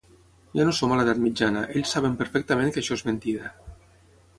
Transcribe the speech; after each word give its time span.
Ja 0.59 0.65
no 0.69 0.73
som 0.77 0.93
a 0.95 0.97
l’edat 1.01 1.21
mitjana, 1.27 1.63
ells 1.75 1.95
saben 1.99 2.19
perfectament 2.25 2.75
que 2.77 2.85
això 2.85 2.99
és 3.01 3.09
mentida. 3.13 3.59